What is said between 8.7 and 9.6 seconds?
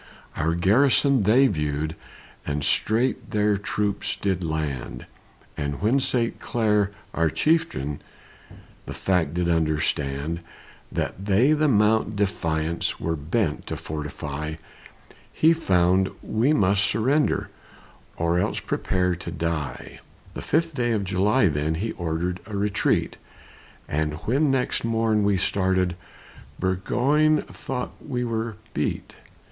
The fact did